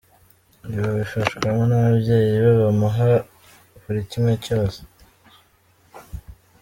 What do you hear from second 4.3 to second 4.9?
cyose.